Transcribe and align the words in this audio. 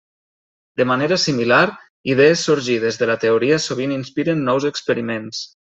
De 0.81 0.87
manera 0.91 1.19
similar, 1.23 1.59
idees 2.15 2.47
sorgides 2.49 2.99
de 3.03 3.13
la 3.13 3.19
teoria 3.27 3.63
sovint 3.69 3.97
inspiren 4.01 4.47
nous 4.51 4.71
experiments. 4.75 5.49